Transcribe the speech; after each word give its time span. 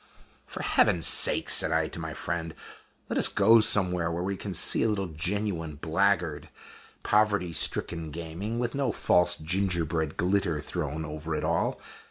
"For 0.47 0.63
Heaven's 0.63 1.05
sake," 1.05 1.47
said 1.47 1.71
I 1.71 1.87
to 1.89 1.99
my 1.99 2.15
friend, 2.15 2.55
"let 3.07 3.19
us 3.19 3.27
go 3.27 3.59
somewhere 3.59 4.09
where 4.09 4.23
we 4.23 4.35
can 4.35 4.51
see 4.51 4.81
a 4.81 4.89
little 4.89 5.05
genuine, 5.09 5.75
blackguard, 5.75 6.49
poverty 7.03 7.53
stricken 7.53 8.09
gaming 8.09 8.57
with 8.57 8.73
no 8.73 8.91
false 8.91 9.35
gingerbread 9.35 10.17
glitter 10.17 10.59
thrown 10.59 11.05
over 11.05 11.35
it 11.35 11.43
all. 11.43 11.79